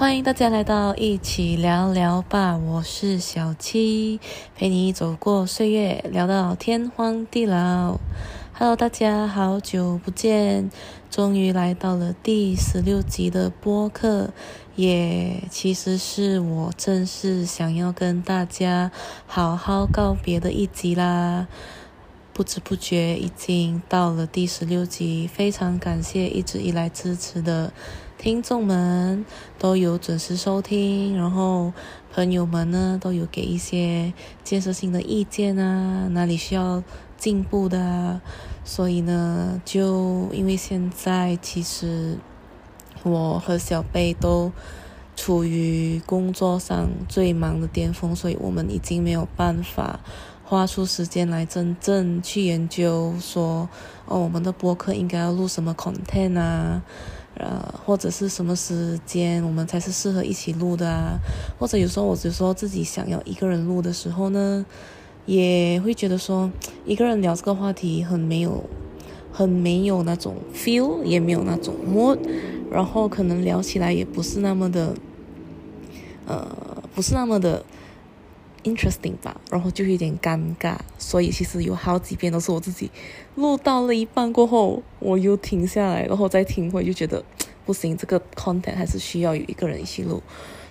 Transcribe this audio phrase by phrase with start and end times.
[0.00, 4.18] 欢迎大家来到一起聊聊吧，我是小七，
[4.56, 7.98] 陪你走过岁月，聊到天荒地老。
[8.54, 10.70] Hello，大家好久不见，
[11.10, 14.30] 终于来到了第十六集的播客，
[14.74, 18.90] 也其实是我正式想要跟大家
[19.26, 21.46] 好好告别的一集啦。
[22.32, 27.74] 不知不觉已经到了第十六集，非常感谢一直以来支持的。
[28.20, 29.24] 听众们
[29.58, 31.72] 都有准时收听，然后
[32.12, 34.12] 朋友们呢都有给一些
[34.44, 36.84] 建设性的意见啊，哪里需要
[37.16, 38.20] 进步的啊，
[38.62, 42.18] 所以呢，就因为现在其实
[43.02, 44.52] 我和小贝都
[45.16, 50.00] 处于工作上最忙的巅峰，所以我们已经没有办法
[50.44, 53.66] 花出时间来真正去研究说，
[54.04, 56.82] 哦，我们的播客应该要录什么 content 啊。
[57.40, 61.18] 呃，或者是什么时间我们才是适合一起录的啊？
[61.58, 64.66] 或者有时候我只说自己想要一个人录的时候呢，
[65.24, 66.52] 也会觉得说
[66.84, 68.62] 一个人聊这个话题很没有，
[69.32, 72.18] 很没有那种 feel，也没有那种 mood，
[72.70, 74.94] 然后可能聊起来也不是那么的，
[76.26, 76.46] 呃，
[76.94, 77.64] 不是那么的。
[78.64, 82.90] Interesting 吧，然后就有点尴尬，所以其实有好几遍都是我自己
[83.34, 87.24] 录到了一半过后，我又停下来，然后再听回，就觉得
[87.64, 90.22] 不行，这个 content 还是需要有一个人一起录，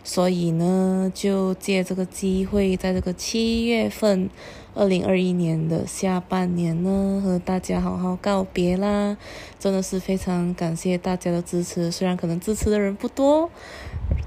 [0.04, 4.30] 所以呢，就借这个机会，在这个七月份，
[4.76, 9.18] 二零二一年的下半年呢，和大家好好告别啦！
[9.60, 13.50] 真的是非常感谢大家的支持，虽然可能支持的人不多，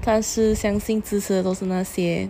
[0.05, 2.29] 但是相信支持的都是那些。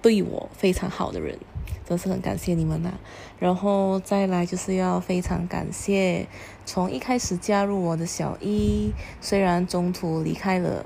[0.00, 1.38] 对我非常好的人，
[1.86, 2.92] 真是很感谢你们呐。
[3.38, 6.26] 然后再来就是要非常感谢
[6.64, 10.84] 从一开始加入我的小一，虽然中途离开了，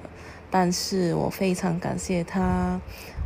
[0.51, 2.81] 但是我非常感谢他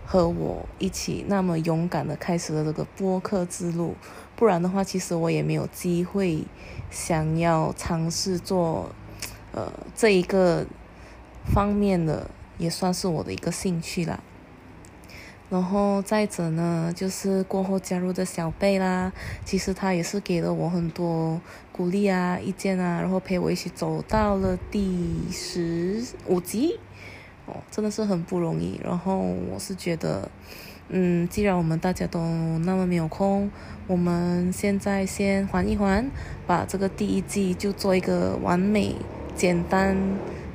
[0.04, 3.94] 和我一起那么勇敢的开始了这个播客之路。
[4.36, 6.44] 不然的话，其实我也没有机会
[6.90, 8.90] 想要尝试做
[9.52, 10.66] 呃这一个
[11.46, 14.20] 方面的，也算是我的一个兴趣啦。
[15.48, 19.12] 然后再者呢，就是过后加入的小贝啦，
[19.44, 21.40] 其实他也是给了我很多
[21.70, 26.80] 鼓励啊、意见啊，然后陪我一起走到了第十五集，
[27.46, 28.80] 哦，真的是很不容易。
[28.82, 30.28] 然后我是觉得，
[30.88, 32.18] 嗯，既然我们大家都
[32.58, 33.48] 那么没有空，
[33.86, 36.10] 我们现在先缓一缓，
[36.44, 38.96] 把这个第一季就做一个完美、
[39.36, 39.96] 简单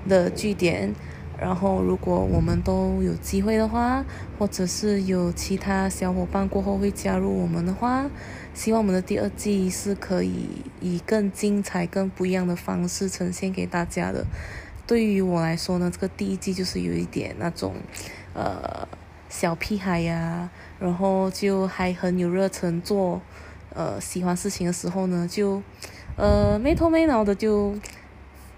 [0.09, 0.93] 的据点。
[1.41, 4.05] 然后，如果我们都有机会的话，
[4.37, 8.07] 或者是有其他小伙伴过后会加入我们的话，
[8.53, 14.23] 希望我们的第二季是可以以更精彩、更不一样的方式呈现给大家的。
[14.85, 17.73] 对于我来说呢，这个第一季就是有一点那种，
[18.35, 18.87] 呃，
[19.27, 20.47] 小屁孩呀，
[20.79, 23.19] 然后就还很有热忱做，
[23.73, 25.63] 呃，喜欢事情的时候呢，就，
[26.17, 27.73] 呃，没头没脑的就。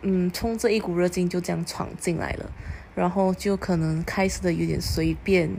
[0.04, 2.52] 嗯，冲着一股热劲就这样闯进来了，
[2.94, 5.50] 然后就可能开始的有点随便、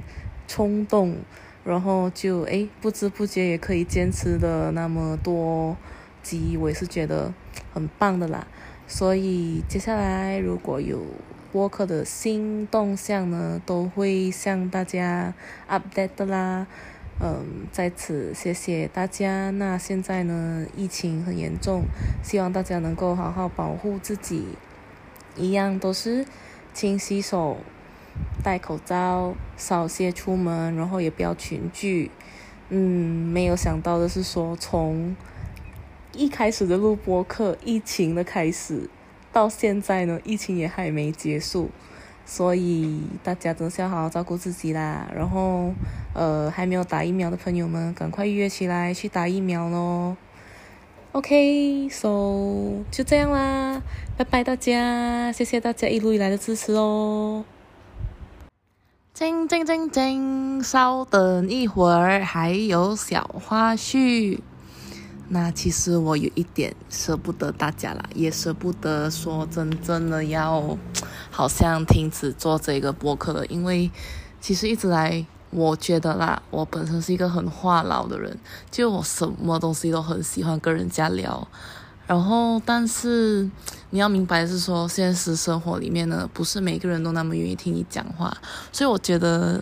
[0.47, 1.17] 冲动，
[1.65, 5.77] 然后就诶不知不觉也可以坚持的那么多
[6.23, 7.33] 集，我也是觉得
[7.73, 8.47] 很棒的啦。
[8.87, 11.03] 所以接下来如果有
[11.51, 15.33] 播客的新动向呢，都会向大家
[15.69, 16.67] update 的啦。
[17.21, 19.51] 嗯，在此谢谢大家。
[19.51, 21.85] 那现在呢，疫情很严重，
[22.23, 24.49] 希望大家能够好好保护自己，
[25.37, 26.27] 一样都是
[26.75, 27.59] 勤洗手、
[28.43, 32.11] 戴口罩、少些出门，然后也不要群聚。
[32.69, 35.15] 嗯，没有想到的是说，从
[36.13, 38.91] 一开始的录播课，疫情的开始，
[39.33, 41.71] 到现在呢，疫情也还没结束。
[42.27, 45.73] 所以大家都是要好好照顾自己啦，然后，
[46.15, 50.17] 呃，还没有打疫苗的朋友们，赶快约起来去打疫苗喽。
[51.13, 52.09] OK，so
[52.91, 53.81] 就这样啦，
[54.17, 57.45] 拜拜大家，谢谢大家一路以来的支持哦。
[59.13, 64.41] 静静静静，稍等一会儿，还有小花絮。
[65.29, 70.77] 那其实我有一点舍不得大家啦，也舍不得说真正的要。
[71.35, 73.91] 好像停止做这个播客了，因为
[74.41, 78.39] 其实一直来，我觉得啦，我本身是一个很话痨的人，
[78.71, 81.49] 就我什么东西都很喜欢跟人家聊。
[82.07, 83.51] 然后，但是
[83.91, 88.33] 你要明白是说，现实生活里面呢，不是每个人都那么愿意听你讲话。
[88.71, 89.61] 所以我觉得，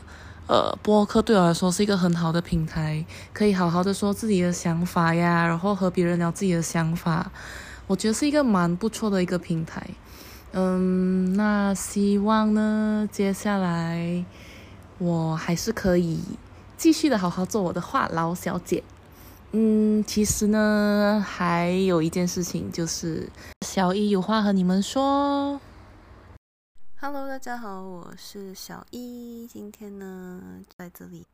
[0.48, 3.02] 呃，播客对我来说是一个很好的平台，
[3.32, 7.32] 可以好好的说自己的想法呀，然后和别人聊自己的想法，
[7.86, 9.88] 我觉得是一个蛮不错的一个平台。
[10.54, 14.22] 嗯，那希望呢，接下来
[14.98, 16.20] 我还是可以
[16.76, 18.84] 继续的好好做我的话痨小姐。
[19.52, 23.28] 嗯，其实呢，还有一件事情就是
[23.66, 25.58] 小一有话和你们说。
[27.00, 30.40] Hello，大家好，我是小一，今天呢
[30.76, 31.26] 在这里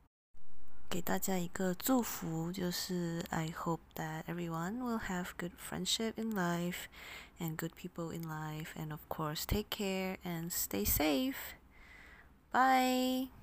[0.90, 6.86] 给大家一个祝福，就是 I hope that everyone will have good friendship in life
[7.40, 11.56] and good people in life, and of course take care and stay safe.
[12.52, 13.37] Bye.